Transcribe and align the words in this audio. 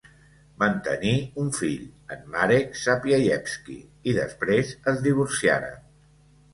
Van 0.61 0.79
tenir 0.87 1.11
un 1.43 1.51
fill, 1.57 1.83
en 2.17 2.25
Marek 2.37 2.81
Sapieyevski, 2.87 3.79
i 4.11 4.19
després 4.23 4.77
es 4.95 5.09
divorciaren. 5.09 5.83